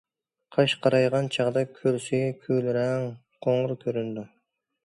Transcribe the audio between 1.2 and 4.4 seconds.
چاغدا كۆل سۈيى كۈل رەڭ قوڭۇر كۆرۈنىدۇ.